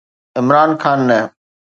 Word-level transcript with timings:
عمران 0.39 0.71
خان 0.81 0.99
نه. 1.09 1.19